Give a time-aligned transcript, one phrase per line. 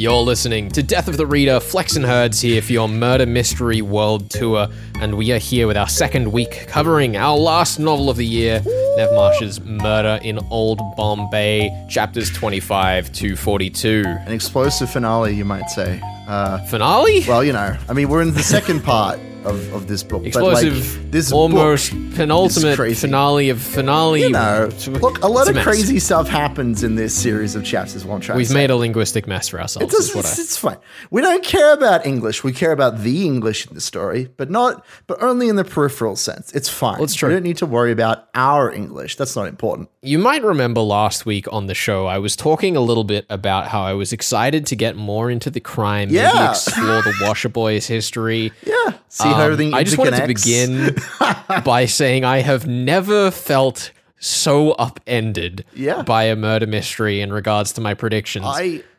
[0.00, 1.60] You're listening to Death of the Reader.
[1.60, 4.68] Flex and Herds here for your Murder Mystery World Tour,
[4.98, 8.62] and we are here with our second week covering our last novel of the year,
[8.96, 14.04] Nev March's Murder in Old Bombay, chapters 25 to 42.
[14.06, 16.00] An explosive finale, you might say.
[16.26, 17.22] Uh, Finale?
[17.28, 20.24] well, you know, I mean, we're in the second part of, of this book.
[20.24, 24.22] Explosive, but like, this almost book penultimate finale of finale.
[24.22, 25.64] You know, look, a lot of mess.
[25.64, 27.96] crazy stuff happens in this series of chapters.
[27.96, 29.92] is What We've made a linguistic mess for ourselves.
[29.94, 30.76] Is what it's, I- it's fine.
[31.10, 32.44] We don't care about English.
[32.44, 36.16] We care about the English in the story, but not, but only in the peripheral
[36.16, 36.52] sense.
[36.52, 37.02] It's fine.
[37.02, 37.28] It's true.
[37.28, 39.16] We don't need to worry about our English.
[39.16, 39.88] That's not important.
[40.02, 43.68] You might remember last week on the show, I was talking a little bit about
[43.68, 46.50] how I was excited to get more into the crime, maybe Yeah.
[46.50, 48.52] explore the Washer Boys history.
[48.64, 48.94] Yeah.
[49.08, 50.96] See how Um, everything I just wanted to begin
[51.64, 56.02] by saying I have never felt so upended Yeah.
[56.02, 58.44] by a murder mystery in regards to my predictions.
[58.48, 58.82] I.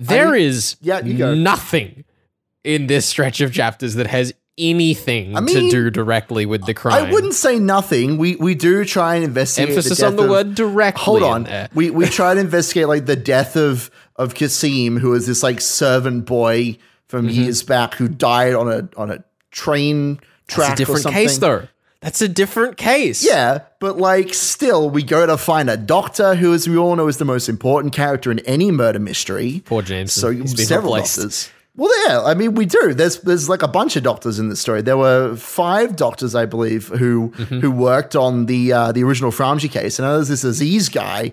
[0.00, 2.04] There is yeah, nothing
[2.64, 7.04] in this stretch of chapters that has anything to mean, do directly with the crime.
[7.06, 8.18] I wouldn't say nothing.
[8.18, 9.70] We we do try and investigate.
[9.70, 11.02] Emphasis the on the of- word directly.
[11.04, 11.68] Hold on.
[11.74, 15.60] We we try to investigate like the death of of Kasim, who was this like
[15.60, 16.76] servant boy
[17.18, 17.42] from Mm-hmm.
[17.42, 21.22] years back who died on a on a train track It's a or different something.
[21.22, 21.68] case, though.
[22.00, 23.24] That's a different case.
[23.24, 27.08] Yeah, but like still, we go to find a doctor who, as we all know,
[27.08, 29.62] is the most important character in any murder mystery.
[29.64, 30.12] Poor James.
[30.12, 31.16] So several replaced.
[31.16, 31.50] doctors.
[31.76, 32.92] Well, yeah, I mean, we do.
[32.94, 34.82] There's there's like a bunch of doctors in this story.
[34.82, 37.60] There were five doctors, I believe, who Mm-hmm.
[37.60, 39.98] who worked on the uh, the original Framji case.
[39.98, 41.32] And there's this Aziz guy.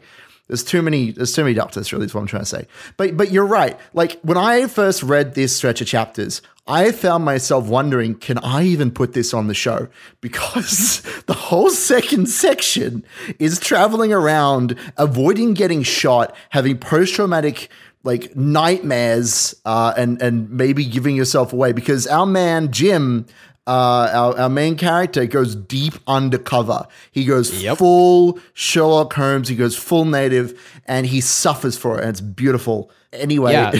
[0.51, 1.11] There's too many.
[1.11, 1.93] There's too many doctors.
[1.93, 2.67] Really, is what I'm trying to say.
[2.97, 3.79] But but you're right.
[3.93, 8.63] Like when I first read this stretch of chapters, I found myself wondering, can I
[8.63, 9.87] even put this on the show?
[10.19, 13.05] Because the whole second section
[13.39, 17.69] is traveling around, avoiding getting shot, having post traumatic
[18.03, 21.71] like nightmares, uh, and and maybe giving yourself away.
[21.71, 23.25] Because our man Jim.
[23.67, 26.85] Uh, our, our main character goes deep undercover.
[27.11, 27.77] He goes Yep.
[27.77, 29.47] full Sherlock Holmes.
[29.49, 32.01] He goes full native, and he suffers for it.
[32.01, 32.89] And it's beautiful.
[33.13, 33.73] Anyway, Yeah.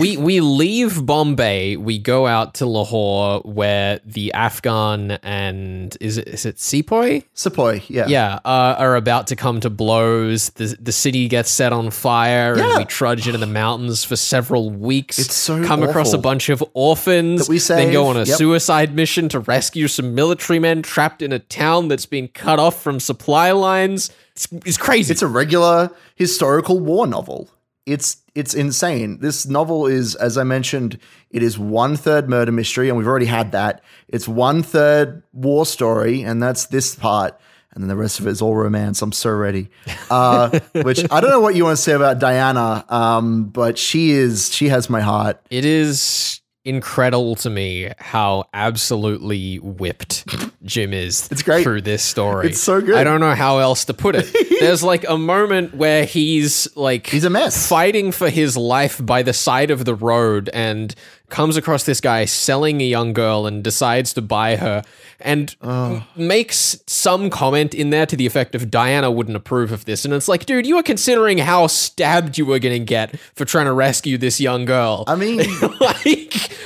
[0.00, 6.26] we we leave Bombay, we go out to Lahore where the Afghan and is it
[6.28, 7.22] is it Sepoy?
[7.34, 10.50] Sepoy, yeah, Yeah, uh, are about to come to blows.
[10.50, 12.70] The the city gets set on fire, Yeah.
[12.70, 15.18] and we trudge into the mountains for several weeks.
[15.18, 17.42] It's so come across a bunch of orphans.
[17.46, 18.38] That we then go on a Yep.
[18.38, 22.82] suicide mission to rescue some military men trapped in a town that's been cut off
[22.82, 24.10] from supply lines.
[24.34, 25.12] It's, it's crazy.
[25.12, 27.50] It's a regular historical war novel.
[27.84, 29.18] It's it's insane.
[29.18, 30.98] This novel is, as I mentioned,
[31.30, 33.82] it is one third murder mystery, and we've already had that.
[34.08, 37.38] It's one third war story, and that's this part.
[37.74, 39.00] And then the rest of it is all romance.
[39.00, 39.70] I'm so ready.
[40.10, 44.10] Uh, which I don't know what you want to say about Diana, um, but she
[44.10, 45.40] is she has my heart.
[45.50, 50.24] It is incredible to me how absolutely whipped
[50.64, 51.62] Jim is It's great.
[51.64, 52.48] through this story.
[52.48, 52.94] It's so good.
[52.94, 54.26] I don't know how else to put it.
[54.60, 57.68] There's like a moment where he's like He's a mess.
[57.68, 60.94] fighting for his life by the side of the road and
[61.28, 64.82] comes across this guy selling a young girl and decides to buy her
[65.18, 69.86] and m- makes some comment in there to the effect of Diana wouldn't approve of
[69.86, 73.18] this and it's like dude you were considering how stabbed you were going to get
[73.34, 75.38] for trying to rescue this young girl I mean,
[75.80, 76.21] like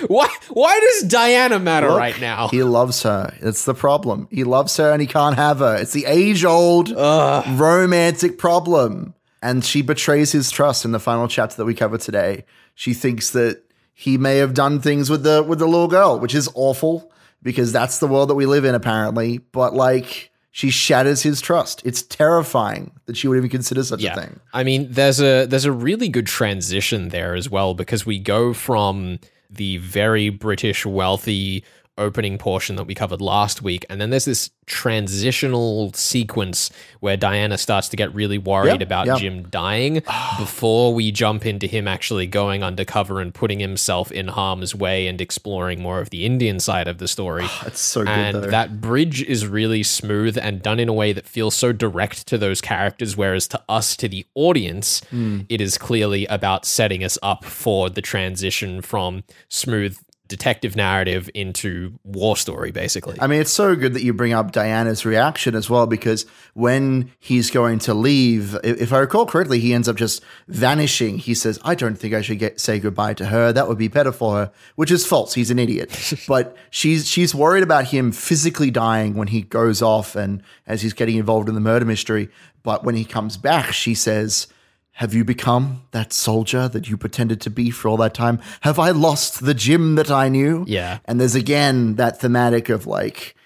[0.09, 3.35] why why does Diana matter Look, right now He loves her.
[3.41, 4.29] It's the problem.
[4.31, 5.77] He loves her and he can't have her.
[5.77, 9.15] It's the age old romantic problem.
[9.43, 12.45] And she betrays his trust in the final chapter that we cover today.
[12.75, 13.63] She thinks that
[13.95, 17.13] he may have done things with the with the little girl, which is awful
[17.43, 19.39] because that's the world that we live in apparently.
[19.39, 21.83] But like she shatters his trust.
[21.85, 24.41] It's terrifying that she would even consider such a thing.
[24.55, 28.55] I mean, there's a there's a really good transition there as well because we go
[28.55, 29.19] from
[29.51, 31.65] the very British wealthy
[31.99, 36.71] opening portion that we covered last week, and then there's this transitional sequence
[37.01, 39.19] where Diana starts to get really worried Yep, about yep.
[39.19, 39.95] Jim dying
[40.39, 45.21] before we jump into him actually going undercover and putting himself in harm's way and
[45.21, 47.47] exploring more of the Indian side of the story.
[47.67, 48.51] It's so good and though.
[48.51, 52.39] that bridge is really smooth and done in a way that feels so direct to
[52.39, 55.41] those characters whereas to us to the audience Hmm.
[55.49, 59.99] it is clearly about setting us up for the transition from smooth
[60.29, 64.53] detective narrative into war story basically I mean, it's so good that you bring up
[64.53, 69.73] Diana's reaction as well, because when he's going to leave, if I recall correctly, he
[69.73, 71.19] ends up just vanishing.
[71.19, 73.53] He says, I don't think I should get say goodbye to her.
[73.53, 75.35] That would be better for her, which is false.
[75.35, 76.15] He's an idiot.
[76.29, 80.93] but she's she's worried about him physically dying when he goes off and as he's
[80.93, 82.29] getting involved in the murder mystery.
[82.63, 84.49] But when he comes back, she says,
[84.97, 88.41] have you become that soldier that you pretended to be for all that time?
[88.63, 90.65] Have I lost the Jim that I knew?
[90.67, 91.01] Yeah.
[91.05, 93.37] And there's again that thematic of like,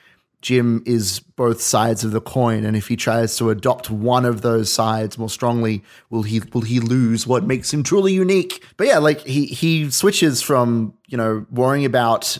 [0.42, 4.42] Jim is both sides of the coin, and if he tries to adopt one of
[4.42, 8.64] those sides more strongly, will he will he lose what makes him truly unique?
[8.76, 12.38] But yeah, like he he switches from you know worrying about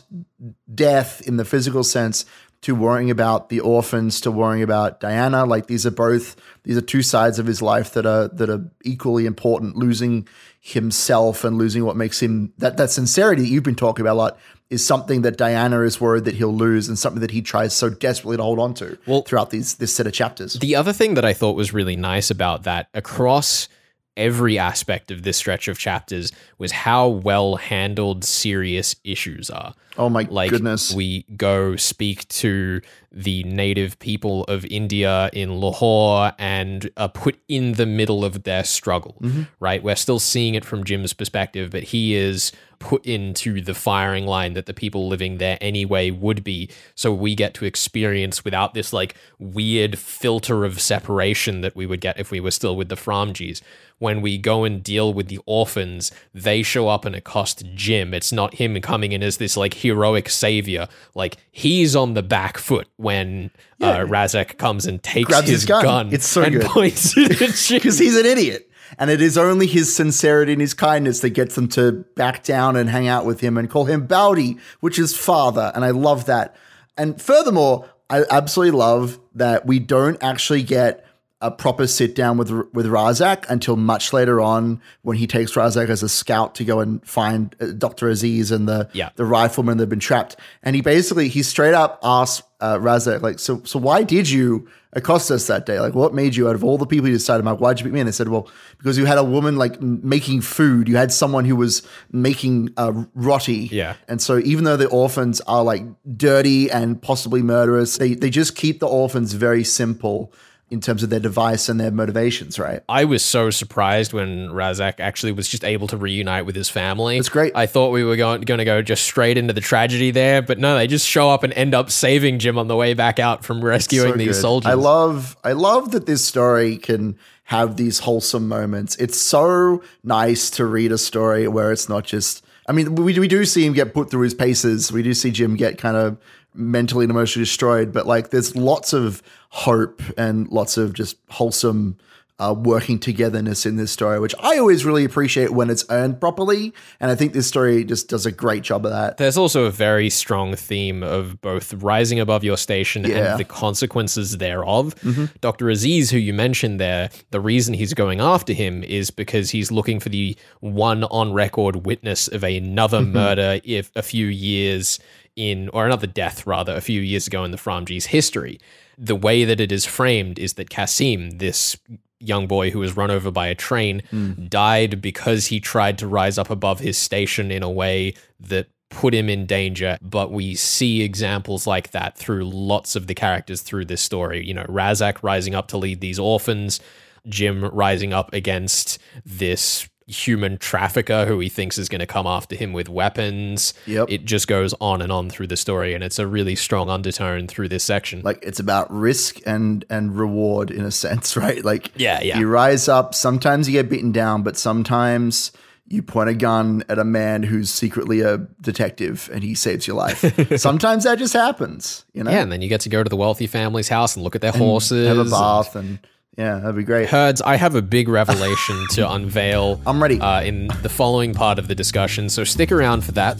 [0.72, 2.24] death in the physical sense
[2.62, 5.46] to worrying about the orphans to worrying about Diana.
[5.46, 8.64] Like these are both these are two sides of his life that are that are
[8.84, 9.76] equally important.
[9.76, 10.28] Losing
[10.60, 14.20] himself and losing what makes him that that sincerity that you've been talking about a
[14.20, 17.74] lot is something that Diana is worried that he'll lose and something that he tries
[17.74, 20.54] so desperately to hold on to well, throughout these this set of chapters.
[20.54, 23.68] The other thing that I thought was really nice about that across
[24.16, 29.74] every aspect of this stretch of chapters was how well handled serious issues are.
[29.96, 30.94] Oh my like, goodness.
[30.94, 32.80] We go speak to
[33.12, 38.64] the native people of India in Lahore and are put in the middle of their
[38.64, 39.42] struggle, mm-hmm.
[39.58, 39.82] right?
[39.82, 44.54] We're still seeing it from Jim's perspective, but he is put into the firing line
[44.54, 46.70] that the people living there anyway would be.
[46.94, 52.00] So we get to experience without this like weird filter of separation that we would
[52.00, 53.60] get if we were still with the Framjees
[54.00, 58.12] when we go and deal with the orphans, they show up and accost Jim.
[58.12, 60.88] It's not him coming in as this like heroic savior.
[61.14, 63.50] Like he's on the back foot when
[63.80, 63.90] uh, yeah.
[63.90, 65.84] uh, Razak comes and takes Grabs his, his gun.
[65.84, 66.12] gun.
[66.12, 66.64] It's so and good.
[66.66, 67.68] points it because
[67.98, 68.70] he's an idiot.
[68.98, 72.76] And it is only his sincerity and his kindness that gets them to back down
[72.76, 75.70] and hang out with him and call him Bowdy, which is father.
[75.74, 76.56] And I love that.
[76.96, 81.06] And furthermore, I absolutely love that we don't actually get
[81.42, 85.88] a proper sit down with with Razak until much later on when he takes Razak
[85.88, 88.08] as a scout to go and find uh, Dr.
[88.08, 89.10] Aziz and the yeah.
[89.16, 90.36] the rifleman that have been trapped.
[90.62, 94.68] And he basically he straight up asks uh, Razak like, so so why did you
[94.92, 95.80] accost us that day?
[95.80, 97.92] Like, what made you out of all the people you decided, like, why'd you pick
[97.92, 98.00] me?
[98.00, 100.88] And they said, well, because you had a woman like making food.
[100.88, 103.68] You had someone who was making uh, roti.
[103.70, 103.94] Yeah.
[104.08, 105.84] And so even though the orphans are like
[106.16, 110.32] dirty and possibly murderous, they they just keep the orphans very simple
[110.70, 112.82] in terms of their device and their motivations, right?
[112.88, 117.16] I was so surprised when Razak actually was just able to reunite with his family.
[117.16, 117.56] That's great.
[117.56, 120.58] I thought we were going, going to go just straight into the tragedy there, but
[120.60, 123.44] no, they just show up and end up saving Jim on the way back out
[123.44, 124.34] from rescuing so these good.
[124.34, 124.70] soldiers.
[124.70, 128.94] I love, I love that this story can have these wholesome moments.
[128.96, 132.44] It's so nice to read a story where it's not just.
[132.70, 134.92] I mean, we, we do see him get put through his paces.
[134.92, 136.16] We do see Jim get kind of
[136.54, 141.98] mentally and emotionally destroyed, but like there's lots of hope and lots of just wholesome
[142.40, 146.72] uh, working togetherness in this story, which I always really appreciate when it's earned properly.
[146.98, 149.18] And I think this story just does a great job of that.
[149.18, 153.32] There's also a very strong theme of both rising above your station yeah.
[153.32, 154.94] and the consequences thereof.
[154.96, 155.26] Mm-hmm.
[155.40, 155.68] Dr.
[155.68, 160.00] Aziz, who you mentioned there, the reason he's going after him is because he's looking
[160.00, 163.12] for the one on record witness of another mm-hmm.
[163.12, 164.98] murder if a few years
[165.36, 168.58] in, or another death rather, a few years ago in the Framjees' history.
[168.96, 171.76] The way that it is framed is that Kasim, this
[172.20, 174.48] young boy who was run over by a train, mm.
[174.48, 179.14] died because he tried to rise up above his station in a way that put
[179.14, 179.98] him in danger.
[180.02, 184.46] But we see examples like that through lots of the characters through this story.
[184.46, 186.80] You know, Razak rising up to lead these orphans,
[187.28, 192.56] Jim rising up against this human trafficker who he thinks is going to come after
[192.56, 193.74] him with weapons.
[193.86, 194.10] Yep.
[194.10, 197.46] It just goes on and on through the story and it's a really strong undertone
[197.46, 198.22] through this section.
[198.22, 201.64] Like it's about risk and and reward in a sense, right?
[201.64, 202.38] Like yeah, yeah.
[202.38, 205.52] You rise up, sometimes you get beaten down, but sometimes
[205.90, 209.96] you point a gun at a man who's secretly a detective and he saves your
[209.96, 210.20] life.
[210.60, 212.30] Sometimes that just happens, you know.
[212.30, 214.40] Yeah, and then you get to go to the wealthy family's house and look at
[214.40, 216.08] their and horses, have a bath, and, and
[216.40, 217.10] yeah, that'd be great.
[217.10, 219.78] Herds, I have a big revelation to unveil.
[219.86, 220.18] I'm ready.
[220.18, 223.36] Uh, in the following part of the discussion, so stick around for that.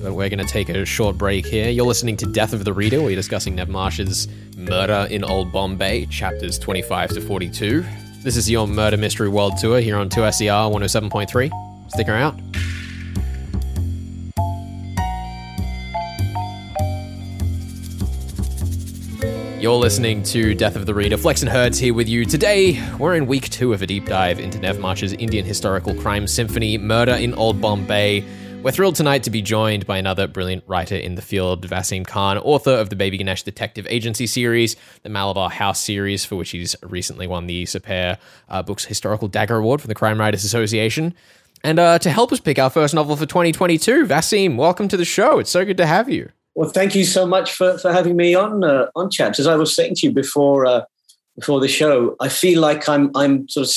[0.00, 1.68] But we're going to take a short break here.
[1.68, 2.98] You're listening to Death of the Reader.
[2.98, 7.84] Where we're discussing Nev March's Murder in Old Bombay, chapters 25 to 42.
[8.22, 11.90] This is your Murder Mystery World Tour here on 2SER 107.3.
[11.90, 12.56] Stick around.
[19.66, 21.16] You're listening to Death of the Reader.
[21.16, 22.24] Flex and Herds here with you.
[22.24, 26.28] Today, we're in week two of a deep dive into Nev March's Indian historical crime
[26.28, 28.24] symphony, Murder in Old Bombay.
[28.62, 32.38] We're thrilled tonight to be joined by another brilliant writer in the field, Vaseem Khan,
[32.38, 36.76] author of the Baby Ganesh Detective Agency series, the Malabar House series, for which he's
[36.84, 38.18] recently won the Sapere
[38.48, 41.12] uh, Books Historical Dagger Award from the Crime Writers Association.
[41.64, 45.04] And uh, to help us pick our first novel for 2022, Vaseem, welcome to the
[45.04, 45.40] show.
[45.40, 46.30] It's so good to have you.
[46.56, 49.38] Well, thank you so much for, for having me on uh, on Chaps.
[49.38, 50.84] As I was saying to you before uh,
[51.38, 53.74] before the show, I feel like I'm I'm sort of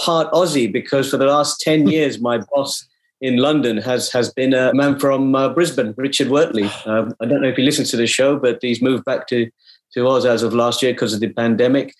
[0.00, 2.88] part Aussie because for the last 10 years, my boss
[3.20, 6.70] in London has has been a man from uh, Brisbane, Richard Wortley.
[6.86, 9.50] Um, I don't know if he listens to the show, but he's moved back to
[9.92, 11.94] to Oz as of last year because of the pandemic.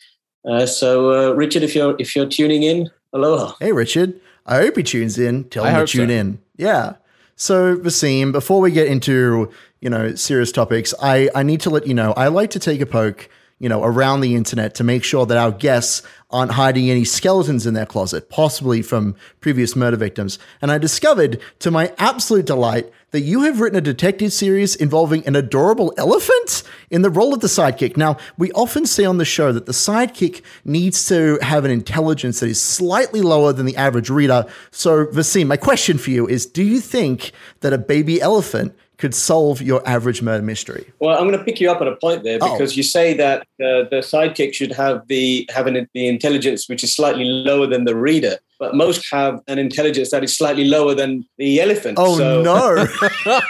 [0.49, 3.55] Uh, so, uh, Richard, if you're if you're tuning in, aloha.
[3.61, 4.19] Hey, Richard.
[4.47, 5.45] I hope he tunes in.
[5.51, 6.15] Tell him to tune so.
[6.15, 6.39] in.
[6.57, 6.95] Yeah.
[7.37, 11.87] So, Vaseem, before we get into you know serious topics, I I need to let
[11.87, 13.29] you know I like to take a poke
[13.63, 16.03] you know around the internet to make sure that our guests
[16.33, 20.39] aren't hiding any skeletons in their closet, possibly from previous murder victims.
[20.61, 25.25] And I discovered, to my absolute delight, that you have written a detective series involving
[25.27, 27.97] an adorable elephant in the role of the sidekick.
[27.97, 32.41] Now, we often say on the show that the sidekick needs to have an intelligence
[32.41, 34.47] that is slightly lower than the average reader.
[34.71, 39.15] So, Vaseem, my question for you is do you think that a baby elephant could
[39.17, 40.85] solve your average murder mystery?
[41.01, 42.53] Well, I'm going to pick you up on a point there Oh.
[42.53, 45.25] because you say that uh, the sidekick should have the
[45.57, 49.59] have an, the intelligence which is slightly lower than the reader, but most have an
[49.59, 51.95] intelligence that is slightly lower than the elephant.
[51.99, 52.87] Oh, So- no.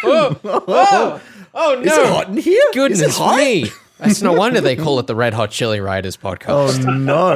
[0.04, 1.20] oh, oh,
[1.54, 1.92] oh, no.
[1.92, 2.54] Is it hot in here?
[2.54, 3.36] Is it Goodness hot?
[3.36, 3.66] me.
[3.98, 6.84] That's no wonder they call it the Red Hot Chilli Writers podcast.
[6.88, 7.28] Oh, no.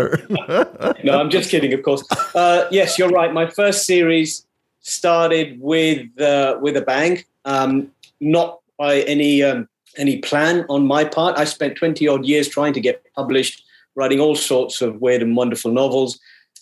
[1.04, 2.02] no, I'm just kidding, of course.
[2.34, 3.30] Uh, yes, you're right.
[3.32, 4.44] My first series
[4.80, 11.04] started with uh, with a bang, um, not by any um, any plan on my
[11.04, 11.38] part.
[11.38, 13.62] I spent 20 odd years trying to get published,
[13.94, 16.18] writing all sorts of weird and wonderful novels.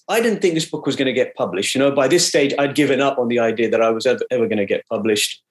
[0.08, 1.74] I didn't think this book was going to get published.
[1.74, 4.20] You know, by this stage, I'd given up on the idea that I was ever,
[4.30, 5.42] ever going to get published.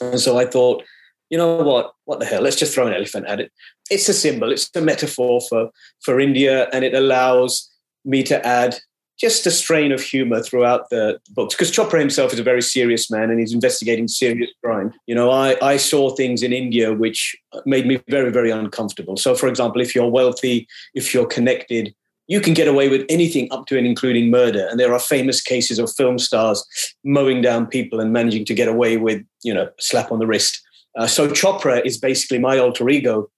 [0.00, 0.82] And so I thought,
[1.28, 1.92] you know what?
[2.04, 2.42] What the hell?
[2.42, 3.52] Let's just throw an elephant at it.
[3.90, 4.52] It's a symbol.
[4.52, 5.70] It's a metaphor for
[6.02, 7.70] for India, and it allows
[8.04, 8.78] me to add
[9.22, 11.54] just a strain of humor throughout the books.
[11.54, 14.92] Because Chopra himself is a very serious man, and he's investigating serious crime.
[15.06, 19.16] You know, I I saw things in India which made me very very uncomfortable.
[19.16, 21.94] So, for example, if you're wealthy, if you're connected.
[22.28, 24.66] You can get away with anything up to and including murder.
[24.70, 26.64] And there are famous cases of film stars
[27.04, 30.62] mowing down people and managing to get away with, you know, slap on the wrist.
[30.96, 33.28] Uh, so Chopra is basically my alter ego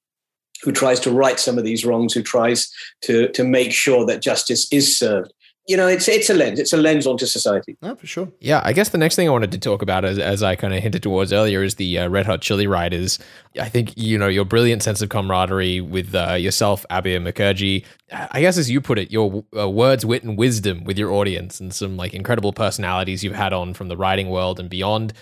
[0.64, 2.70] who tries to right some of these wrongs, who tries
[3.02, 5.32] to, to make sure that justice is served.
[5.66, 6.58] You know, it's, it's a lens.
[6.58, 7.78] It's a lens onto society.
[7.80, 8.28] No, for sure.
[8.38, 10.74] Yeah, I guess the next thing I wanted to talk about, as, as I kind
[10.74, 13.18] of hinted towards earlier, is the uh, Red Hot Chilli Writers.
[13.58, 17.84] I think you know your brilliant sense of camaraderie with uh, yourself, and Mukherjee.
[18.12, 21.60] I guess, as you put it, your uh, words, wit, and wisdom with your audience,
[21.60, 25.14] and some like incredible personalities you've had on from the writing world and beyond.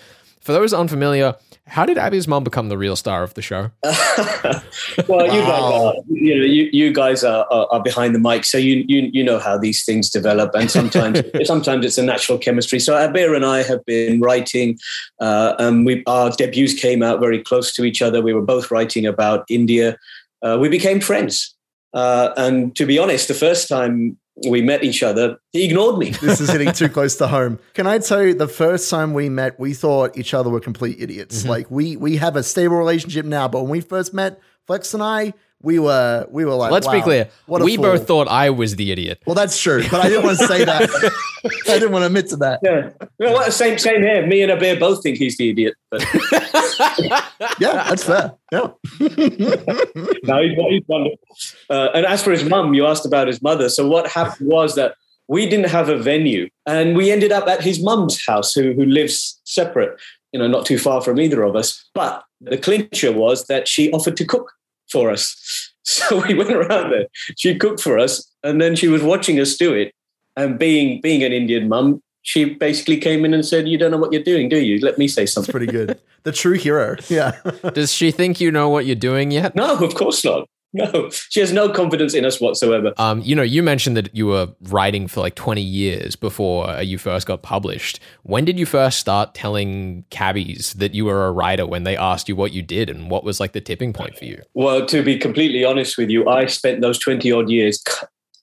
[0.43, 1.35] For those unfamiliar,
[1.67, 3.71] how did Abir's mom become the real star of the show?
[5.07, 8.43] well, you guys are, you know, you, you guys are, are, are behind the mic,
[8.43, 12.37] so you, you you know how these things develop, and sometimes sometimes it's a natural
[12.37, 12.79] chemistry.
[12.79, 14.77] So Abir and I have been writing,
[15.21, 18.21] uh, and we our debuts came out very close to each other.
[18.21, 19.97] We were both writing about India.
[20.41, 21.55] Uh, we became friends,
[21.93, 26.09] uh, and to be honest, the first time we met each other, he ignored me.
[26.09, 27.59] This is hitting too close to home.
[27.73, 30.97] Can I tell you, the first time we met, we thought each other were complete
[30.99, 31.41] idiots.
[31.41, 31.49] Mm-hmm.
[31.49, 35.03] Like we we have a stable relationship now, but when we first met, Flex and
[35.03, 37.29] I, we were we were like, Let's be clear.
[37.47, 37.85] what We fool.
[37.85, 39.23] both thought I was the idiot.
[39.25, 40.89] Well, that's true, but I didn't want to say that.
[41.67, 42.59] I didn't want to admit to that.
[42.63, 44.27] Yeah, well, what- same same here.
[44.27, 46.01] Me and Abir both think he's the idiot, but
[47.59, 48.33] Yeah, that's fair.
[48.51, 48.67] Yeah.
[48.99, 51.19] no, he's, he's wonderful.
[51.69, 53.69] Uh, and as for his mum, you asked about his mother.
[53.69, 54.95] So what happened was that
[55.27, 58.85] we didn't have a venue, and we ended up at his mum's house, who who
[58.85, 59.97] lives separate,
[60.33, 61.89] you know, not too far from either of us.
[61.93, 64.51] But the clincher was that she offered to cook
[64.93, 65.25] for us.
[65.85, 67.07] So we went around there.
[67.35, 69.91] She cooked for us, and then she was watching us do it.
[70.37, 73.97] And being being an Indian mum, she basically came in and said, "You don't know
[73.97, 74.79] what you're doing, do you?
[74.79, 75.99] Let me say It's something." pretty good.
[76.23, 76.95] The true hero.
[77.09, 77.33] Yeah.
[77.73, 79.55] Does she think you know what you're doing yet?
[79.57, 80.47] No, of course not.
[80.73, 82.93] No, she has no confidence in us whatsoever.
[82.97, 86.97] Um, you know, you mentioned that you were writing for like 20 years before you
[86.97, 87.99] first got published.
[88.23, 92.27] When did you first start telling cabbies that you were a writer when they asked
[92.27, 94.41] you what you did and what was like the tipping point for you?
[94.55, 97.83] Well, to be completely honest with you, I spent those 20 odd years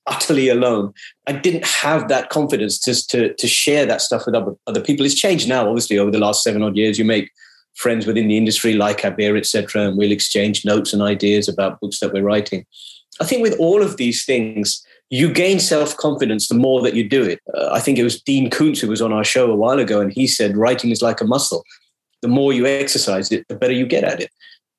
[0.07, 0.93] utterly alone.
[1.27, 5.05] I didn't have that confidence to, to, to share that stuff with other, other people.
[5.05, 6.99] It's changed now, obviously, over the last seven odd years.
[6.99, 7.31] You make
[7.75, 12.01] friends within the industry like Abir, etc., and we'll exchange notes and ideas about books
[12.01, 12.67] that we're writing.
[13.21, 17.09] I think with all of these things, you gain self confidence the more that you
[17.09, 17.41] do it.
[17.55, 20.01] Uh, I think it was Dean Koontz who was on our show a while ago,
[20.01, 21.65] and he said writing is like a muscle.
[22.23, 24.31] The more you exercise it, the better you get at it,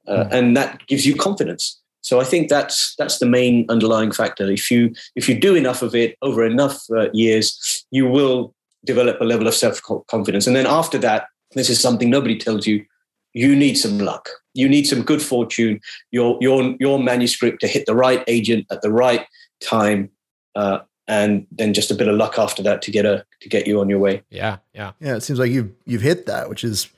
[0.08, 1.80] uh, and that gives you confidence.
[2.02, 4.50] So I think that's that's the main underlying factor.
[4.50, 8.56] If you if you do enough of it over enough uh, years, you will
[8.86, 12.68] develop a level of self confidence, and then after that, this is something nobody tells
[12.68, 12.86] you.
[13.34, 14.30] You need some luck.
[14.54, 15.80] You need some good fortune.
[16.12, 19.26] Your your your manuscript to hit the right agent at the right
[19.62, 20.10] time.
[20.56, 23.68] Uh, and then just a bit of luck after that to get a to get
[23.68, 24.24] you on your way.
[24.30, 24.92] Yeah, yeah.
[25.00, 26.90] Yeah, it seems like you've you've hit that, which is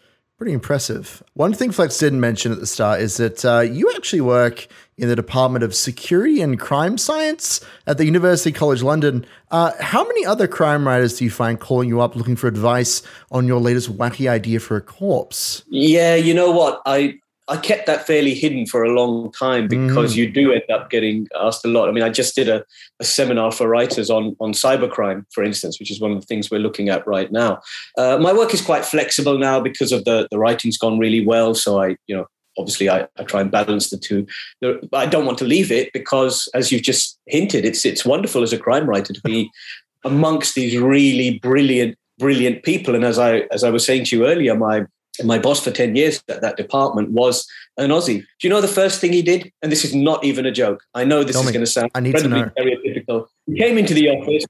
[0.43, 1.23] pretty impressive.
[1.35, 5.07] One thing Flex didn't mention at the start is that uh, you actually work in
[5.07, 9.25] the Department of Security and Crime Science at the University College London.
[9.51, 13.01] Uh, how many other crime writers do you find calling you up looking for advice
[13.31, 15.63] on your latest wacky idea for a corpse?
[15.69, 16.81] Yeah, you know what?
[16.85, 17.19] I
[17.49, 20.17] I kept that fairly hidden for a long time because mm.
[20.17, 21.89] you do end up getting asked a lot.
[21.89, 22.63] I mean, I just did a,
[23.01, 26.49] a, seminar for writers on on cybercrime, for instance, which is one of the things
[26.49, 27.61] we're looking at right now.
[27.97, 31.53] Uh, my work is quite flexible now because of the the writing's gone really well.
[31.53, 34.25] So I, you know, obviously I, I try and balance the two.
[34.93, 38.53] I don't want to leave it because, as you've just hinted, it's it's wonderful as
[38.53, 39.49] a crime writer to be
[40.05, 42.95] amongst these really brilliant brilliant people.
[42.95, 44.85] And as I as I was saying to you earlier, my
[45.23, 48.19] my boss for 10 years at that department was an Aussie.
[48.19, 49.51] Do you know the first thing he did?
[49.61, 50.83] And this is not even a joke.
[50.93, 53.27] I know this Tell is going to sound incredibly stereotypical.
[53.45, 54.45] He came into the office.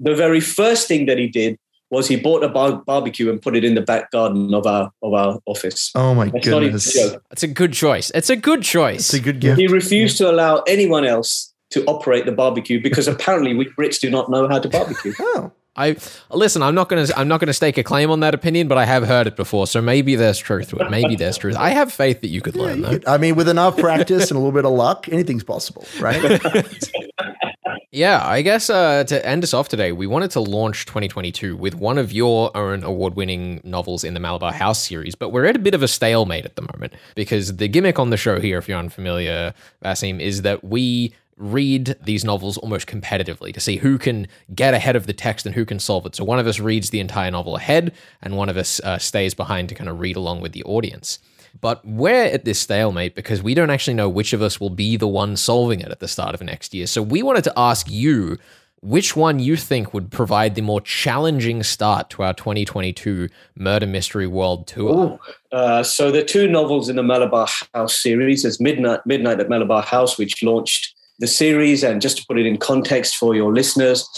[0.00, 1.58] The very first thing that he did
[1.90, 4.90] was he bought a bar- barbecue and put it in the back garden of our
[5.02, 5.90] of our office.
[5.94, 6.96] Oh my That's goodness!
[7.30, 8.10] It's a good choice.
[8.14, 9.00] It's a good choice.
[9.00, 9.58] It's a good gift.
[9.58, 14.10] He refused to allow anyone else to operate the barbecue because apparently we Brits do
[14.10, 15.14] not know how to barbecue.
[15.20, 15.52] Oh.
[15.78, 15.96] I
[16.30, 16.62] listen.
[16.62, 17.06] I'm not gonna.
[17.16, 19.68] I'm not gonna stake a claim on that opinion, but I have heard it before,
[19.68, 20.90] so maybe there's truth to it.
[20.90, 21.54] Maybe there's truth.
[21.56, 22.82] I have faith that you could learn.
[22.82, 22.98] Though.
[23.06, 26.40] I mean, with enough practice and a little bit of luck, anything's possible, right?
[27.92, 31.76] yeah, I guess uh, to end us off today, we wanted to launch 2022 with
[31.76, 35.60] one of your own award-winning novels in the Malabar House series, but we're at a
[35.60, 38.68] bit of a stalemate at the moment because the gimmick on the show here, if
[38.68, 39.54] you're unfamiliar,
[39.84, 44.96] Vaseem, is that we read these novels almost competitively to see who can get ahead
[44.96, 46.14] of the text and who can solve it.
[46.14, 49.34] So one of us reads the entire novel ahead, and one of us uh, stays
[49.34, 51.18] behind to kind of read along with the audience.
[51.60, 54.96] But we're at this stalemate because we don't actually know which of us will be
[54.96, 56.86] the one solving it at the start of next year.
[56.86, 58.36] So we wanted to ask you
[58.80, 64.26] which one you think would provide the more challenging start to our 2022 Murder Mystery
[64.26, 65.18] World Tour?
[65.50, 69.82] Uh, so the two novels in the Malabar House series is Midnight, Midnight at Malabar
[69.82, 74.08] House, which launched the series, and just to put it in context for your listeners,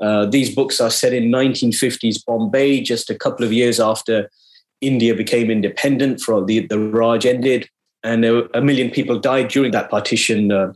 [0.00, 4.30] uh, these books are set in 1950s Bombay, just a couple of years after
[4.80, 7.68] India became independent from the, the Raj ended.
[8.02, 10.72] And a million people died during that partition uh,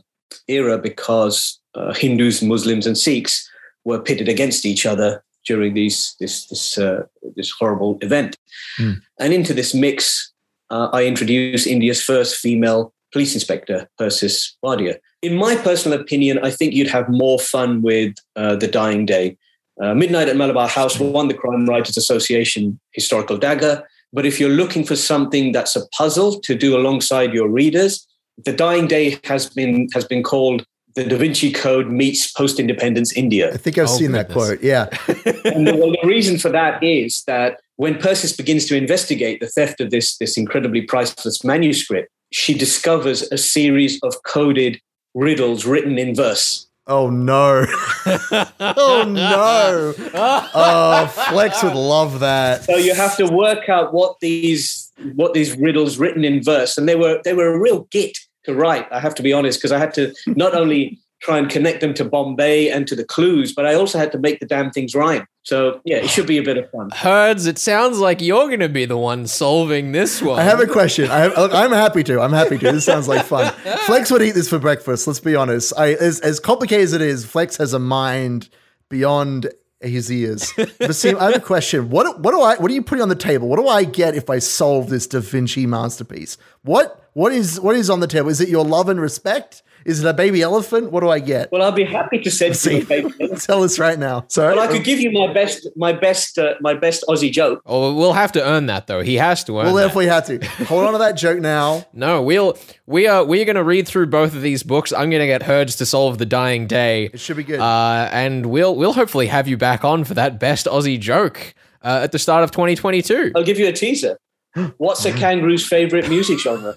[0.47, 3.49] era because uh, Hindus, Muslims, and Sikhs
[3.83, 7.03] were pitted against each other during these, this, this, uh,
[7.35, 8.37] this horrible event.
[8.79, 9.01] Mm.
[9.19, 10.31] And into this mix,
[10.69, 14.97] uh, I introduced India's first female police inspector, Persis Wadia.
[15.25, 19.37] In my personal opinion, I think you'd have more fun with uh, The Dying Day.
[19.81, 23.83] Uh, Midnight at Malabar House won the Crime Writers Association Historical Dagger.
[24.13, 28.07] But if you're looking for something that's a puzzle to do alongside your readers,
[28.45, 33.51] The Dying Day has been has been called the Da Vinci Code meets post-independence India.
[33.51, 34.27] I think I've oh, seen goodness.
[34.27, 34.61] that quote.
[34.61, 34.83] Yeah.
[35.55, 39.47] and the, well, the reason for that is that when Persis begins to investigate the
[39.47, 44.79] theft of this, this incredibly priceless manuscript, she discovers a series of coded
[45.15, 46.67] riddles written in verse.
[46.87, 47.65] Oh no.
[48.05, 49.93] oh no.
[50.57, 52.63] Oh, Flex would love that.
[52.65, 56.87] So you have to work out what these what these riddles written in verse and
[56.87, 59.71] they were they were a real git to write, I have to be honest, because
[59.71, 63.53] I had to not only try and connect them to Bombay and to the clues,
[63.53, 65.27] but I also had to make the damn things rhyme.
[65.43, 66.89] So yeah, it should be a bit of fun.
[66.91, 70.39] Herds, it sounds like you're going to be the one solving this one.
[70.39, 71.09] I have a question.
[71.09, 72.19] I am happy to.
[72.19, 72.71] I'm happy to.
[72.71, 73.53] This sounds like fun.
[73.85, 75.05] Flex would eat this for breakfast.
[75.07, 75.73] Let's be honest.
[75.77, 78.49] I, as, as complicated as it is, Flex has a mind
[78.89, 79.49] beyond
[79.81, 80.51] his ears.
[80.55, 81.89] But see, I have a question.
[81.89, 83.47] What what do I what are you putting on the table?
[83.47, 86.37] What do I get if I solve this Da Vinci masterpiece?
[86.63, 88.29] What what is what is on the table?
[88.29, 89.61] Is it your love and respect?
[89.85, 90.91] Is it a baby elephant?
[90.91, 91.51] What do I get?
[91.51, 93.41] Well, I'll be happy to send you a baby elephant.
[93.43, 94.25] Tell us right now.
[94.29, 94.55] Sorry.
[94.55, 97.61] Well, I could give you my best, my best, uh, my best Aussie joke.
[97.67, 99.01] Oh, we'll have to earn that though.
[99.01, 99.65] He has to earn.
[99.65, 99.87] Well, that.
[99.87, 101.85] if we have to, hold on to that joke now.
[101.93, 104.91] No, we'll we are we are going to read through both of these books.
[104.91, 107.05] I'm going to get Herds to solve the Dying Day.
[107.13, 107.59] It should be good.
[107.59, 112.01] Uh, and we'll we'll hopefully have you back on for that best Aussie joke uh,
[112.03, 113.31] at the start of 2022.
[113.35, 114.17] I'll give you a teaser.
[114.77, 116.75] What's a kangaroo's favorite music genre?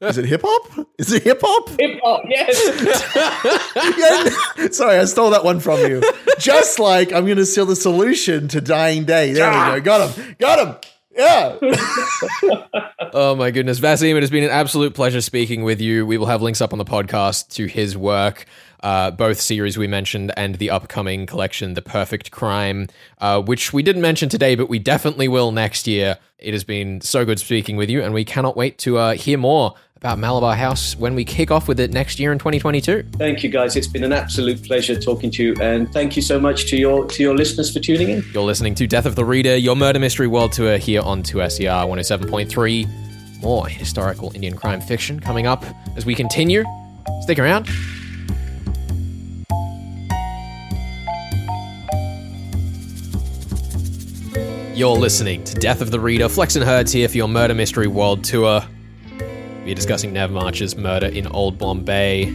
[0.00, 0.86] Is it hip hop?
[0.98, 1.68] Is it hip hop?
[1.80, 2.56] Hip hop, yes.
[4.76, 6.02] sorry, I stole that one from you.
[6.38, 9.32] Just like I'm going to steal the solution to Dying Day.
[9.32, 9.74] There ah.
[9.74, 9.84] we go.
[9.84, 10.36] Got him.
[10.38, 10.76] Got him.
[11.16, 11.56] Yeah.
[13.12, 16.04] oh my goodness, Vaseem, it has been an absolute pleasure speaking with you.
[16.04, 18.46] We will have links up on the podcast to his work
[18.86, 23.82] uh, both series we mentioned and the upcoming collection, The Perfect Crime, uh, which we
[23.82, 26.18] didn't mention today, but we definitely will next year.
[26.38, 29.38] It has been so good speaking with you, and we cannot wait to uh, hear
[29.38, 33.02] more about Malabar House when we kick off with it next year in 2022.
[33.16, 33.76] Thank you, guys.
[33.76, 37.06] It's been an absolute pleasure talking to you, and thank you so much to your
[37.06, 38.24] to your listeners for tuning in.
[38.32, 41.88] You're listening to Death of the Reader, your murder mystery world tour here on 2SER
[41.88, 43.40] 107.3.
[43.42, 45.64] More historical Indian crime fiction coming up
[45.96, 46.64] as we continue.
[47.22, 47.68] Stick around.
[54.74, 56.28] You're listening to Death of the Reader.
[56.28, 58.62] Flex and Herds here for your murder mystery world tour.
[59.66, 62.32] We're discussing Nev March's murder in Old Bombay,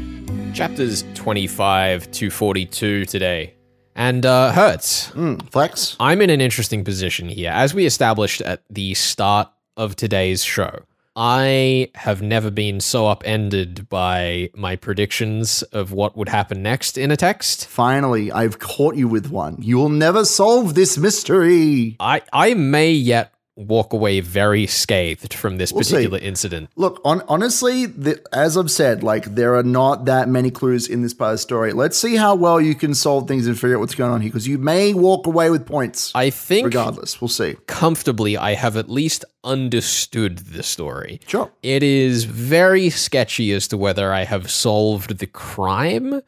[0.54, 3.54] chapters 25 to 42 today.
[3.96, 5.14] And uh, Herds,
[5.50, 5.96] Flex.
[5.98, 7.52] I'm in an interesting position here.
[7.52, 10.80] As we established at the start of today's show,
[11.16, 17.12] I have never been so upended by my predictions of what would happen next in
[17.12, 17.66] a text.
[17.66, 19.56] Finally, I've caught you with one.
[19.62, 21.96] You will never solve this mystery.
[21.98, 25.96] I, I may yet walk away very scathed from this We'll see.
[25.96, 26.70] particular incident.
[26.78, 31.02] Look, on, honestly, the, as I've said, like there are not that many clues in
[31.02, 31.74] this part of the story.
[31.74, 34.30] Let's see how well you can solve things and figure out what's going on here,
[34.30, 36.12] because you may walk away with points.
[36.16, 37.58] I think regardless, we'll see.
[37.68, 41.20] comfortably I have at least understood the story.
[41.28, 41.52] Sure.
[41.62, 46.22] It is very sketchy as to whether I have solved the crime.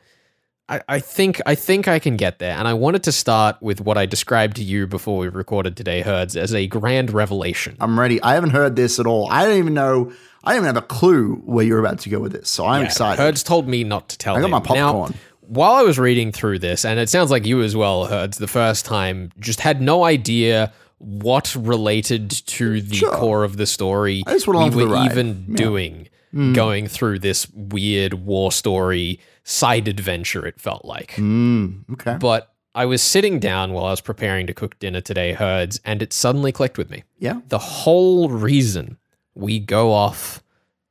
[0.74, 2.56] I, I think I think I can get there.
[2.58, 6.02] And I wanted to start with what I described to you before we recorded today,
[6.02, 7.76] Herds, as a grand revelation.
[7.80, 8.22] I'm ready.
[8.22, 9.28] I haven't heard this at all.
[9.32, 10.12] I don't even know.
[10.44, 12.50] I don't even have a clue where you're about to go with this.
[12.50, 13.22] So I'm Yeah, excited.
[13.22, 14.52] Herds told me not to tell I got him.
[14.52, 15.12] my popcorn.
[15.12, 18.38] Now, while I was reading through this, and it sounds like you as well, Herds,
[18.40, 23.12] the first time, just had no idea what related to the Sure.
[23.16, 25.68] core of the story I just went we along for the were even Yeah.
[25.68, 26.04] Hmm.
[26.34, 31.12] Doing going through this weird war story side adventure, it felt like.
[31.12, 32.18] Mm, okay.
[32.20, 36.02] But I was sitting down while I was preparing to cook dinner today, Herds, and
[36.02, 37.04] it suddenly clicked with me.
[37.20, 37.42] Yeah.
[37.50, 38.98] The whole reason
[39.36, 40.42] we go off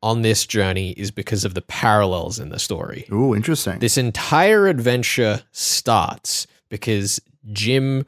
[0.02, 3.06] on this journey is because of the parallels in the story.
[3.12, 3.78] Ooh, interesting.
[3.78, 7.20] This entire adventure starts because
[7.52, 8.04] Jim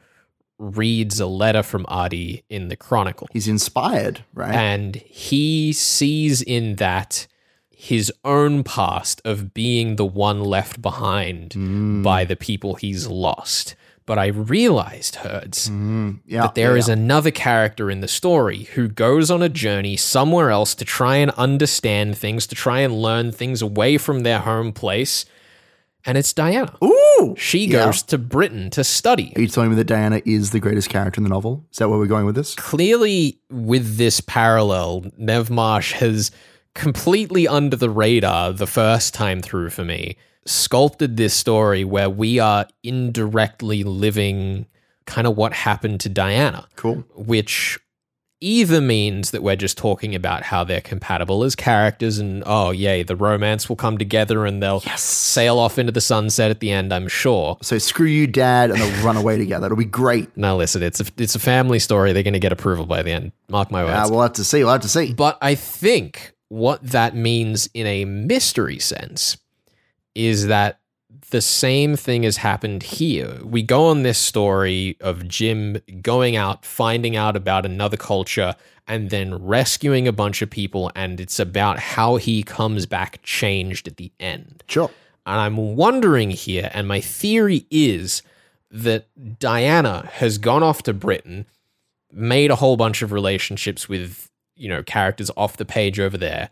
[0.57, 3.27] reads a letter from Adi in the Chronicle.
[3.31, 4.53] He's inspired, right?
[4.53, 7.27] And he sees in that
[7.69, 12.03] his own past of being the one left behind Mm.
[12.03, 13.75] by the people he's lost.
[14.07, 16.43] But I realized, Herds, Mm, yeah.
[16.43, 20.51] that there yeah, is another character in the story who goes on a journey somewhere
[20.51, 24.71] else to try and understand things, to try and learn things away from their home
[24.71, 25.25] place.
[26.05, 26.73] And it's Diana.
[26.83, 27.35] Ooh.
[27.37, 27.85] She Yeah.
[27.85, 29.33] goes to Britain to study.
[29.35, 31.65] Are you telling me that Diana is the greatest character in the novel?
[31.71, 32.53] Is that where we're going with this?
[32.55, 36.29] Clearly, with this parallel, Nev March has
[36.75, 42.37] completely under the radar the first time through for me sculpted this story where we
[42.37, 44.67] are indirectly living
[45.07, 46.67] kind of what happened to Diana.
[46.75, 47.03] Cool.
[47.15, 47.79] which
[48.45, 53.01] either means that we're just talking about how they're compatible as characters and oh yay
[53.01, 56.93] the romance will come together and they'll sail off into the sunset at the end
[56.93, 59.65] i'm sure So screw you, Dad, and they'll run away together.
[59.65, 60.29] It'll be great.
[60.37, 63.11] now listen it's a, it's a family story they're going to get approval by the
[63.11, 64.63] end mark my words Uh, we'll have to see.
[64.63, 65.13] We'll have to see.
[65.13, 69.37] but i think what that means in a mystery sense
[70.13, 70.79] is that
[71.29, 73.39] the same thing has happened here.
[73.43, 78.55] We go on this story of Jim going out, finding out about another culture,
[78.87, 83.87] and then rescuing a bunch of people, and it's about how he comes back changed
[83.87, 84.63] at the end.
[84.67, 84.91] Sure.
[85.25, 88.21] And I'm wondering here, and my theory is
[88.69, 89.07] that
[89.39, 91.45] Diana has gone off to Britain,
[92.11, 96.49] made a whole bunch of relationships with, you know, characters off the page over there,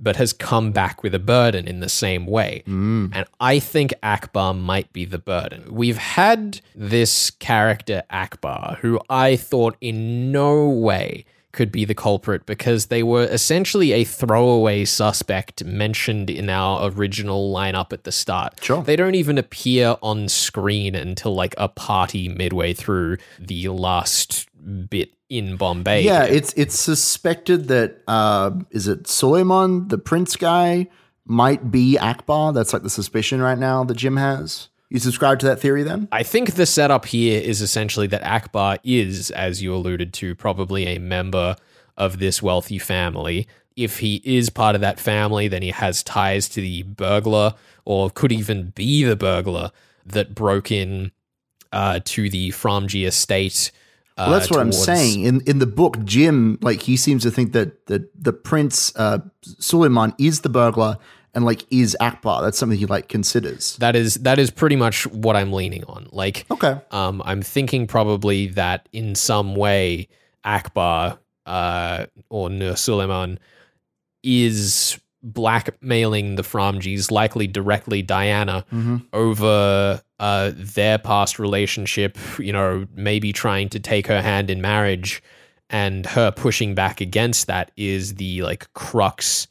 [0.00, 2.62] but has come back with a burden in the same way.
[2.66, 3.10] Mm.
[3.14, 5.64] And I think Akbar might be the burden.
[5.70, 12.46] We've had this character, Akbar, who I thought in no way could be the culprit
[12.46, 18.62] because they were essentially a throwaway suspect mentioned in our original lineup at the start.
[18.62, 18.82] Sure.
[18.82, 24.48] They don't even appear on screen until like a party midway through the last
[24.88, 26.02] bit in Bombay.
[26.02, 30.88] Yeah, it's it's suspected that uh, is it Suleiman, the prince guy,
[31.24, 32.52] might be Akbar.
[32.52, 34.68] That's like the suspicion right now that Jim has.
[34.90, 36.08] You subscribe to that theory then?
[36.10, 40.86] I think the setup here is essentially that Akbar is, as you alluded to, probably
[40.86, 41.54] a member
[41.96, 43.46] of this wealthy family.
[43.76, 48.10] If he is part of that family, then he has ties to the burglar, or
[48.10, 49.70] could even be the burglar
[50.04, 51.12] that broke in
[51.72, 53.70] uh, to the Framji estate.
[54.18, 55.22] Uh, Well, that's what I'm saying.
[55.22, 59.20] In in the book, Jim like he seems to think that that the prince uh,
[59.42, 60.98] Suleiman is the burglar
[61.34, 62.42] and like is Akbar.
[62.42, 63.76] That's something he like considers.
[63.76, 66.08] That is that is pretty much what I'm leaning on.
[66.12, 66.78] Like, Okay.
[66.90, 70.08] Um, I'm thinking probably that in some way
[70.44, 73.38] Akbar uh, or Nur Suleiman
[74.22, 78.64] is blackmailing the Framjis, likely directly Diana,
[79.12, 85.22] over uh, their past relationship, you know, maybe trying to take her hand in marriage
[85.68, 89.46] and her pushing back against that is the like crux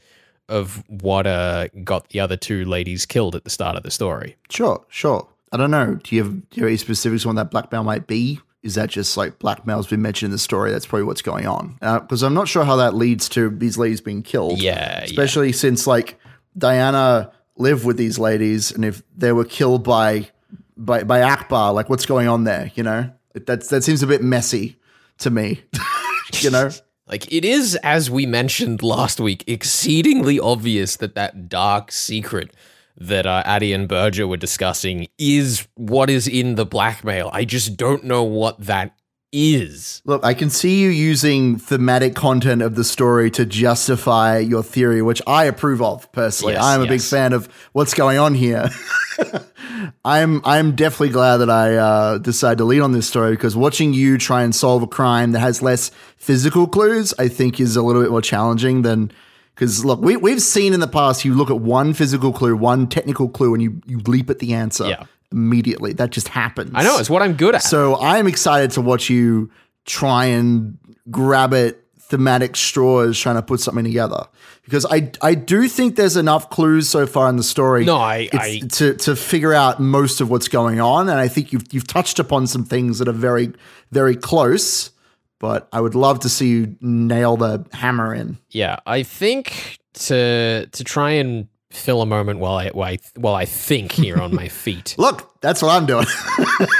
[0.50, 4.36] of what uh, got the other two ladies killed at the start of the story.
[4.50, 5.28] Sure, sure.
[5.52, 5.96] I don't know.
[5.96, 8.40] Do you have, do you have any specifics on that blackmail might be?
[8.62, 10.72] Is that just like blackmail's been mentioned in the story?
[10.72, 11.78] That's probably what's going on.
[11.80, 14.62] Because I'm not sure how that leads to these ladies being killed.
[14.62, 15.04] Yeah, yeah.
[15.06, 16.20] especially since like
[16.58, 20.30] Diana lived with these ladies, and if they were killed by
[20.76, 22.70] by by Akbar, like what's going on there?
[22.76, 24.78] You know, that's that seems a bit messy
[25.20, 25.62] to me.
[26.34, 26.70] you know,
[27.10, 32.54] Like it is, as we mentioned last week, exceedingly obvious that that dark secret
[32.98, 37.30] that uh, Adi and Burjor were discussing is what is in the blackmail.
[37.34, 38.94] I just don't know what that
[39.32, 40.02] is.
[40.06, 45.02] Look, I can see you using thematic content of the story to justify your theory,
[45.02, 46.54] which I approve of personally.
[46.54, 48.70] Yes, I'm a big fan of what's going on here.
[50.06, 53.94] I'm I'm definitely glad that I uh, decided to lead on this story because watching
[53.94, 57.82] you try and solve a crime that has less physical clues, I think, is a
[57.82, 59.12] little bit more challenging than.
[59.56, 62.88] Because look, we we've seen in the past, you look at one physical clue, one
[62.88, 65.04] technical clue, and you you leap at the answer Yeah.
[65.32, 65.94] Immediately.
[65.94, 66.72] That just happens.
[66.74, 67.64] I know it's what I'm good at.
[67.64, 69.52] So I'm excited to watch you
[69.86, 70.78] try and
[71.10, 74.26] grab it thematic straws trying to put something together
[74.64, 78.28] because I I do think there's enough clues so far in the story No, I-
[78.34, 81.86] I- to to figure out most of what's going on and I think you've you've
[81.86, 83.54] touched upon some things that are very
[83.92, 84.90] very close
[85.38, 90.66] but I would love to see you nail the hammer in Yeah, I think to
[90.66, 94.34] to try and fill a moment while I while I, while I think here on
[94.34, 94.96] my feet.
[94.98, 96.06] look that's what I'm doing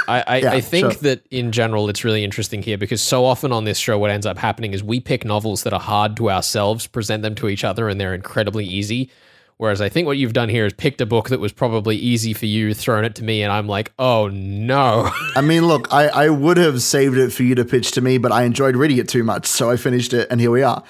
[0.08, 1.00] I, I, Yeah, I think sure.
[1.02, 4.26] that in general it's really interesting here because so often on this show what ends
[4.26, 7.64] up happening is we pick novels that are hard to ourselves, present them to each
[7.64, 9.10] other, and they're incredibly easy.
[9.56, 12.32] Whereas I think what you've done here is picked a book that was probably easy
[12.32, 15.10] for you, thrown it to me, and I'm like, oh no.
[15.36, 18.18] I mean look I I would have saved it for you to pitch to me
[18.18, 20.82] but I enjoyed reading it too much so I finished it and here we are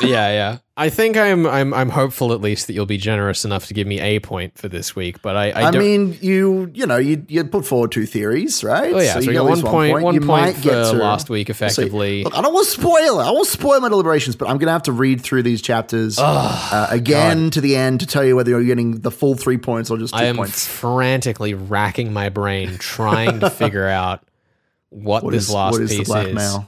[0.00, 0.58] yeah, yeah.
[0.78, 3.86] I think I'm I'm I'm hopeful at least that you'll be generous enough to give
[3.86, 7.24] me a point for this week, but I I, I, mean, you you know you
[7.28, 8.92] you put forward two theories, right?
[8.92, 11.30] Oh yeah, so, you get got one point, You point might for get to- last
[11.30, 12.24] week, So, effectively.
[12.24, 13.24] look, I don't want to spoil it.
[13.24, 16.18] I won't spoil my deliberations, but I'm going to have to read through these chapters
[16.18, 19.90] uh, again to the end to tell you whether you're getting the full three points
[19.90, 20.66] or just two I am points.
[20.66, 24.22] frantically racking my brain trying to figure out
[24.90, 26.58] what, What this is last what is piece is.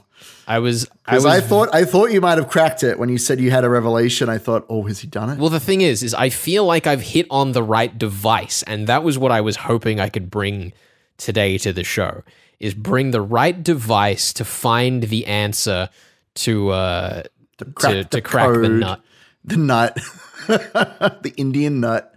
[0.49, 1.11] I was, I.
[1.11, 3.63] Because I, thought I thought you might have cracked it when you said you had
[3.63, 4.29] a revelation.
[4.29, 5.37] I thought, oh, has he done it?
[5.37, 8.87] well, the thing is, is I feel like I've hit on the right device, and
[8.87, 10.73] that was what I was hoping I could bring
[11.17, 12.23] today to the show.
[12.59, 15.89] Is bring the right device to find the answer
[16.35, 17.23] to uh,
[17.59, 19.01] to crack to, the crack the nut.
[19.45, 19.99] the nut,
[20.47, 22.15] the Indian nut.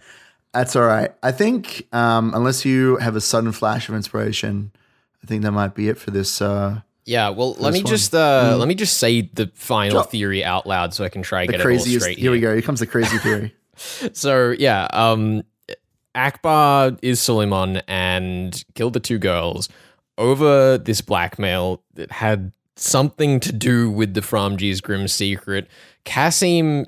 [0.54, 1.12] That's all right.
[1.22, 4.72] I think um, unless you have a sudden flash of inspiration,
[5.22, 6.40] I think that might be it for this.
[6.40, 7.90] Uh, Yeah, well, let me one.
[7.90, 10.10] just uh, let me just say the final Sure.
[10.10, 12.02] theory out loud so I can try and the get it all craziest.
[12.02, 12.18] straight.
[12.18, 12.52] Here we go.
[12.52, 13.54] Here comes the crazy theory.
[14.12, 15.42] So yeah, um,
[16.14, 19.68] Akbar is Suleiman and killed the two girls
[20.18, 25.68] over this blackmail that had something to do with the Framji's grim secret.
[26.04, 26.86] Kasim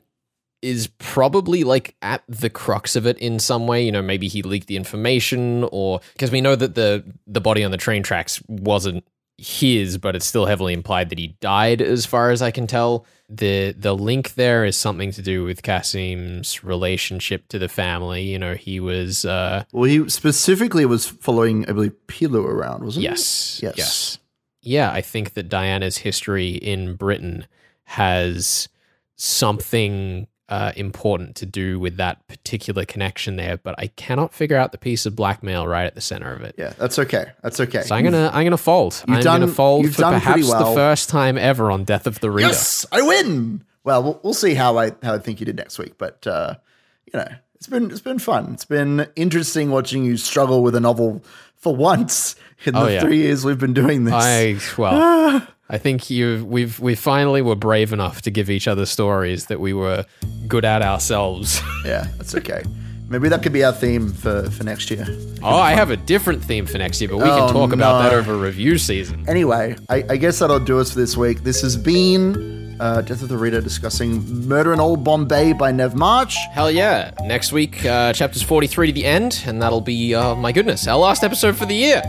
[0.62, 3.85] is probably like at the crux of it in some way.
[3.85, 7.64] You know, maybe he leaked the information, or because we know that the the body
[7.64, 9.05] on the train tracks wasn't
[9.37, 13.07] his, but it's still heavily implied that he died, as far as I can tell.
[13.29, 18.23] the The link there is something to do with Kasim's relationship to the family.
[18.23, 23.05] You know, he was uh, well, he specifically was following, I believe, Pilu around, wasn't
[23.05, 23.66] yes, he?
[23.66, 23.77] Yes.
[23.77, 24.18] yes,
[24.62, 24.92] yeah.
[24.92, 27.47] I think that Diana's history in Britain
[27.85, 28.68] has
[29.16, 34.73] something uh, important to do with that particular connection there, but I cannot figure out
[34.73, 36.55] the piece of blackmail right at the center of it.
[36.57, 37.27] Yeah, that's okay.
[37.43, 37.83] That's okay.
[37.83, 39.03] So I'm gonna I'm gonna fold.
[39.09, 42.49] I'm done- gonna fold for perhaps the first time ever on Death of the Reader.
[42.49, 43.64] yes, I win.
[43.85, 46.55] Well, we'll, we'll see how I how I think you did next week, but uh,
[47.12, 48.53] you know, it's been it's been fun.
[48.55, 51.23] It's been interesting watching you struggle with a novel
[51.57, 53.01] for once in Oh, the yeah.
[53.01, 54.14] three years we've been doing this.
[54.17, 58.85] I well, I think you we've we finally were brave enough to give each other
[58.87, 60.05] stories that we were
[60.46, 61.61] good at ourselves.
[61.85, 62.62] yeah, that's okay.
[63.09, 65.07] Maybe that could be our theme for for next year.
[65.42, 68.03] oh, I have a different theme for next year, but we Oh, can talk about
[68.03, 69.24] that over review season.
[69.29, 71.44] Anyway, I, I guess that'll do us for this week.
[71.44, 75.94] This has been uh, Death of the Reader discussing Murder in Old Bombay by Nev
[75.94, 76.37] March.
[76.53, 77.12] Hell yeah!
[77.22, 80.98] Next week, uh, chapters forty-three to the end, and that'll be uh, my goodness, our
[80.98, 82.03] last episode for the year.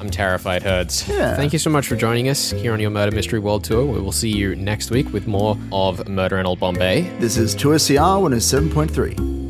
[0.00, 1.08] I'm terrified, Herds.
[1.08, 1.34] Yeah.
[1.34, 3.84] Thank you so much for joining us here on your Murder Mystery World Tour.
[3.84, 7.02] We will see you next week with more of Murder in Old Bombay.
[7.18, 9.47] This is 2SER 107.3.